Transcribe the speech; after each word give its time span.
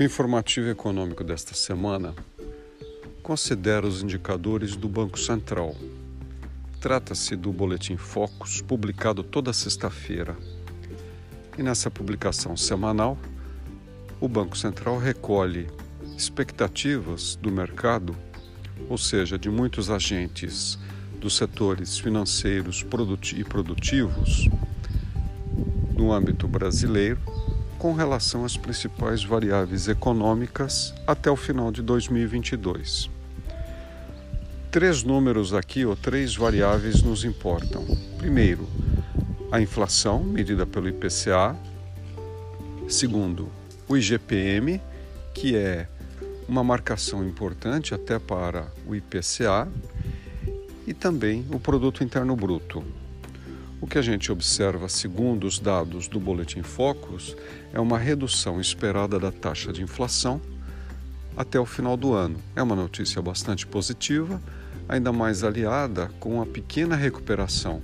O 0.00 0.02
informativo 0.02 0.70
econômico 0.70 1.22
desta 1.22 1.52
semana 1.52 2.14
considera 3.22 3.86
os 3.86 4.02
indicadores 4.02 4.74
do 4.74 4.88
Banco 4.88 5.18
Central. 5.18 5.76
Trata-se 6.80 7.36
do 7.36 7.52
Boletim 7.52 7.98
Focus, 7.98 8.62
publicado 8.62 9.22
toda 9.22 9.52
sexta-feira. 9.52 10.38
E 11.58 11.62
nessa 11.62 11.90
publicação 11.90 12.56
semanal, 12.56 13.18
o 14.18 14.26
Banco 14.26 14.56
Central 14.56 14.96
recolhe 14.96 15.68
expectativas 16.16 17.36
do 17.36 17.52
mercado, 17.52 18.16
ou 18.88 18.96
seja, 18.96 19.38
de 19.38 19.50
muitos 19.50 19.90
agentes 19.90 20.78
dos 21.20 21.36
setores 21.36 21.98
financeiros 21.98 22.86
e 23.36 23.44
produtivos 23.44 24.48
no 25.94 26.10
âmbito 26.10 26.48
brasileiro 26.48 27.20
com 27.80 27.94
relação 27.94 28.44
às 28.44 28.58
principais 28.58 29.24
variáveis 29.24 29.88
econômicas 29.88 30.92
até 31.06 31.30
o 31.30 31.34
final 31.34 31.72
de 31.72 31.80
2022. 31.80 33.08
Três 34.70 35.02
números 35.02 35.54
aqui, 35.54 35.86
ou 35.86 35.96
três 35.96 36.36
variáveis, 36.36 37.02
nos 37.02 37.24
importam. 37.24 37.82
Primeiro, 38.18 38.68
a 39.50 39.62
inflação, 39.62 40.22
medida 40.22 40.66
pelo 40.66 40.90
IPCA. 40.90 41.56
Segundo, 42.86 43.48
o 43.88 43.96
IGPM, 43.96 44.78
que 45.32 45.56
é 45.56 45.88
uma 46.46 46.62
marcação 46.62 47.26
importante 47.26 47.94
até 47.94 48.18
para 48.18 48.66
o 48.86 48.94
IPCA. 48.94 49.66
E 50.86 50.92
também 50.92 51.46
o 51.50 51.58
Produto 51.58 52.04
Interno 52.04 52.36
Bruto, 52.36 52.84
o 53.80 53.86
que 53.86 53.96
a 53.96 54.02
gente 54.02 54.30
observa, 54.30 54.88
segundo 54.88 55.46
os 55.46 55.58
dados 55.58 56.06
do 56.06 56.20
Boletim 56.20 56.62
Focus, 56.62 57.34
é 57.72 57.80
uma 57.80 57.98
redução 57.98 58.60
esperada 58.60 59.18
da 59.18 59.32
taxa 59.32 59.72
de 59.72 59.82
inflação 59.82 60.40
até 61.36 61.58
o 61.58 61.64
final 61.64 61.96
do 61.96 62.12
ano. 62.12 62.36
É 62.54 62.62
uma 62.62 62.76
notícia 62.76 63.22
bastante 63.22 63.66
positiva, 63.66 64.40
ainda 64.88 65.12
mais 65.12 65.42
aliada 65.42 66.10
com 66.20 66.42
a 66.42 66.46
pequena 66.46 66.94
recuperação 66.94 67.80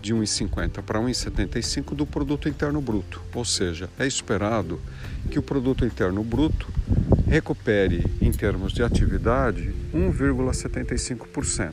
de 0.00 0.14
1,50 0.14 0.82
para 0.82 1.00
1,75 1.00 1.94
do 1.94 2.06
produto 2.06 2.48
interno 2.48 2.80
bruto, 2.80 3.20
ou 3.34 3.44
seja, 3.44 3.90
é 3.98 4.06
esperado 4.06 4.80
que 5.30 5.38
o 5.38 5.42
produto 5.42 5.84
interno 5.84 6.22
bruto 6.22 6.68
recupere 7.26 8.06
em 8.20 8.30
termos 8.30 8.72
de 8.72 8.84
atividade 8.84 9.74
1,75% 9.92 11.72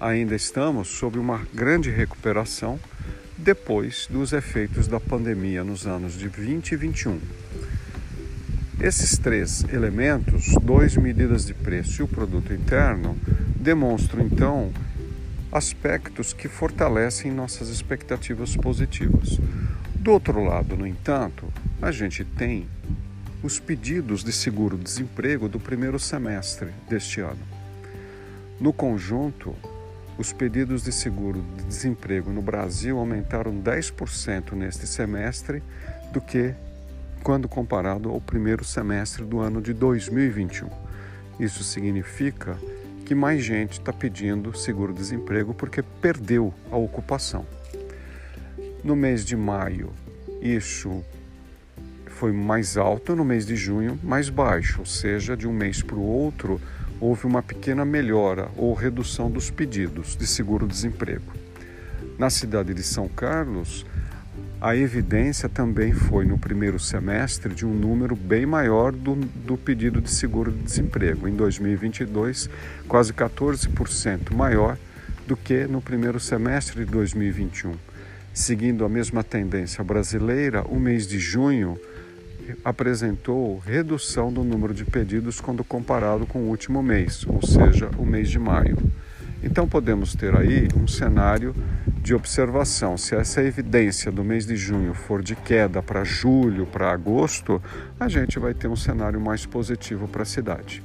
ainda 0.00 0.34
estamos 0.34 0.88
sob 0.88 1.18
uma 1.18 1.46
grande 1.52 1.90
recuperação 1.90 2.78
depois 3.36 4.06
dos 4.10 4.32
efeitos 4.32 4.86
da 4.86 4.98
pandemia 4.98 5.62
nos 5.62 5.86
anos 5.86 6.18
de 6.18 6.28
20 6.28 6.72
e 6.72 6.76
21. 6.76 7.20
Esses 8.80 9.18
três 9.18 9.64
elementos, 9.72 10.54
dois 10.62 10.96
medidas 10.96 11.44
de 11.44 11.54
preço 11.54 12.00
e 12.00 12.04
o 12.04 12.08
produto 12.08 12.52
interno, 12.52 13.16
demonstram 13.56 14.24
então 14.24 14.72
aspectos 15.50 16.32
que 16.32 16.46
fortalecem 16.46 17.32
nossas 17.32 17.68
expectativas 17.68 18.56
positivas. 18.56 19.40
Do 19.96 20.12
outro 20.12 20.44
lado, 20.44 20.76
no 20.76 20.86
entanto, 20.86 21.52
a 21.82 21.90
gente 21.90 22.24
tem 22.24 22.68
os 23.42 23.58
pedidos 23.58 24.22
de 24.22 24.32
seguro-desemprego 24.32 25.48
do 25.48 25.58
primeiro 25.58 25.98
semestre 25.98 26.68
deste 26.88 27.20
ano. 27.20 27.38
No 28.60 28.72
conjunto, 28.72 29.54
os 30.18 30.32
pedidos 30.32 30.82
de 30.82 30.90
seguro 30.90 31.40
de 31.56 31.64
desemprego 31.64 32.32
no 32.32 32.42
Brasil 32.42 32.98
aumentaram 32.98 33.54
10% 33.62 34.52
neste 34.52 34.84
semestre 34.84 35.62
do 36.12 36.20
que 36.20 36.52
quando 37.22 37.48
comparado 37.48 38.10
ao 38.10 38.20
primeiro 38.20 38.64
semestre 38.64 39.24
do 39.24 39.38
ano 39.38 39.62
de 39.62 39.72
2021. 39.72 40.68
Isso 41.38 41.62
significa 41.62 42.58
que 43.04 43.14
mais 43.14 43.44
gente 43.44 43.74
está 43.74 43.92
pedindo 43.92 44.56
seguro-desemprego 44.56 45.54
porque 45.54 45.82
perdeu 45.82 46.52
a 46.70 46.76
ocupação. 46.76 47.46
No 48.82 48.96
mês 48.96 49.24
de 49.24 49.36
maio, 49.36 49.92
isso 50.42 51.04
foi 52.06 52.32
mais 52.32 52.76
alto, 52.76 53.14
no 53.14 53.24
mês 53.24 53.46
de 53.46 53.54
junho, 53.54 53.98
mais 54.02 54.28
baixo, 54.28 54.80
ou 54.80 54.86
seja, 54.86 55.36
de 55.36 55.46
um 55.46 55.52
mês 55.52 55.80
para 55.80 55.96
o 55.96 56.02
outro, 56.02 56.60
houve 57.00 57.26
uma 57.26 57.42
pequena 57.42 57.84
melhora 57.84 58.48
ou 58.56 58.74
redução 58.74 59.30
dos 59.30 59.50
pedidos 59.50 60.16
de 60.16 60.26
seguro-desemprego. 60.26 61.32
Na 62.18 62.30
cidade 62.30 62.74
de 62.74 62.82
São 62.82 63.08
Carlos, 63.08 63.86
a 64.60 64.74
evidência 64.74 65.48
também 65.48 65.92
foi 65.92 66.24
no 66.24 66.36
primeiro 66.36 66.80
semestre 66.80 67.54
de 67.54 67.64
um 67.64 67.72
número 67.72 68.16
bem 68.16 68.44
maior 68.44 68.90
do, 68.90 69.14
do 69.14 69.56
pedido 69.56 70.00
de 70.00 70.10
seguro-desemprego. 70.10 71.28
Em 71.28 71.36
2022, 71.36 72.50
quase 72.88 73.12
14% 73.12 74.34
maior 74.34 74.76
do 75.28 75.36
que 75.36 75.66
no 75.66 75.80
primeiro 75.80 76.18
semestre 76.18 76.84
de 76.84 76.90
2021. 76.90 77.74
Seguindo 78.34 78.84
a 78.84 78.88
mesma 78.88 79.22
tendência 79.22 79.84
brasileira, 79.84 80.62
o 80.62 80.78
mês 80.78 81.06
de 81.06 81.20
junho 81.20 81.78
apresentou 82.64 83.58
redução 83.58 84.32
do 84.32 84.44
número 84.44 84.74
de 84.74 84.84
pedidos 84.84 85.40
quando 85.40 85.64
comparado 85.64 86.26
com 86.26 86.40
o 86.40 86.48
último 86.48 86.82
mês, 86.82 87.26
ou 87.26 87.40
seja, 87.40 87.90
o 87.98 88.04
mês 88.04 88.28
de 88.28 88.38
maio. 88.38 88.76
Então 89.42 89.68
podemos 89.68 90.14
ter 90.14 90.36
aí 90.36 90.68
um 90.76 90.88
cenário 90.88 91.54
de 92.02 92.14
observação. 92.14 92.96
Se 92.96 93.14
essa 93.14 93.42
evidência 93.42 94.10
do 94.10 94.24
mês 94.24 94.44
de 94.44 94.56
junho 94.56 94.94
for 94.94 95.22
de 95.22 95.36
queda 95.36 95.80
para 95.82 96.02
julho, 96.02 96.66
para 96.66 96.90
agosto, 96.90 97.62
a 98.00 98.08
gente 98.08 98.38
vai 98.38 98.52
ter 98.52 98.66
um 98.66 98.76
cenário 98.76 99.20
mais 99.20 99.46
positivo 99.46 100.08
para 100.08 100.22
a 100.22 100.26
cidade. 100.26 100.82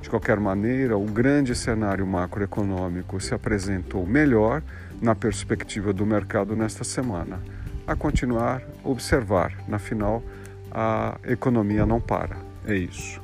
De 0.00 0.08
qualquer 0.08 0.38
maneira, 0.38 0.96
o 0.96 1.04
grande 1.04 1.52
cenário 1.54 2.06
macroeconômico 2.06 3.20
se 3.20 3.34
apresentou 3.34 4.06
melhor 4.06 4.62
na 5.02 5.16
perspectiva 5.16 5.92
do 5.92 6.06
mercado 6.06 6.54
nesta 6.54 6.84
semana. 6.84 7.40
A 7.86 7.96
continuar, 7.96 8.62
observar, 8.84 9.52
na 9.66 9.80
final, 9.80 10.22
a 10.70 11.18
economia 11.24 11.86
não 11.86 12.00
para. 12.00 12.36
É 12.66 12.74
isso. 12.74 13.20